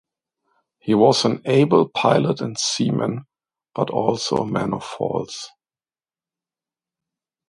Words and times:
He 0.79 0.95
was 0.95 1.25
an 1.25 1.43
able 1.45 1.87
pilot 1.87 2.41
and 2.41 2.57
seaman, 2.57 3.25
but 3.75 3.91
also 3.91 4.37
a 4.37 4.47
man 4.47 4.73
of 4.73 4.83
faults. 4.83 5.49